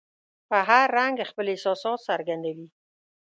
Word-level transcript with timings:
په 0.49 0.57
هر 0.69 0.85
رنګ 0.97 1.15
خپل 1.29 1.45
احساسات 1.51 1.99
څرګندوي. 2.09 2.67